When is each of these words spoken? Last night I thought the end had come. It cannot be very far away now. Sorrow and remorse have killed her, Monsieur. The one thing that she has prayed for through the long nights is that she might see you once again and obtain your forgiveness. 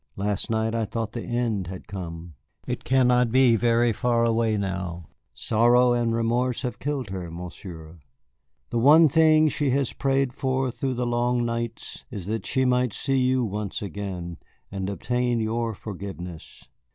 Last 0.15 0.49
night 0.49 0.73
I 0.73 0.85
thought 0.85 1.11
the 1.11 1.21
end 1.21 1.67
had 1.67 1.87
come. 1.87 2.33
It 2.65 2.83
cannot 2.83 3.31
be 3.31 3.55
very 3.55 3.93
far 3.93 4.25
away 4.25 4.57
now. 4.57 5.09
Sorrow 5.31 5.93
and 5.93 6.11
remorse 6.11 6.63
have 6.63 6.79
killed 6.79 7.11
her, 7.11 7.29
Monsieur. 7.29 7.99
The 8.71 8.79
one 8.79 9.07
thing 9.07 9.43
that 9.43 9.49
she 9.51 9.69
has 9.69 9.93
prayed 9.93 10.33
for 10.33 10.71
through 10.71 10.95
the 10.95 11.05
long 11.05 11.45
nights 11.45 12.03
is 12.09 12.25
that 12.25 12.47
she 12.47 12.65
might 12.65 12.93
see 12.93 13.19
you 13.19 13.43
once 13.45 13.83
again 13.83 14.37
and 14.71 14.89
obtain 14.89 15.39
your 15.39 15.75
forgiveness. 15.75 16.67